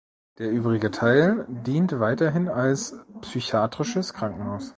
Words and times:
Der 0.39 0.49
übrige 0.49 0.89
Teil 0.89 1.45
dient 1.47 1.99
weiterhin 1.99 2.49
als 2.49 2.95
psychiatrisches 3.21 4.13
Krankenhaus. 4.15 4.69